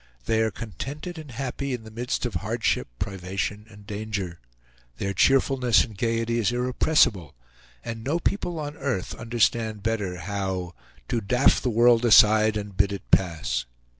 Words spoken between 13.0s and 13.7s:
pass."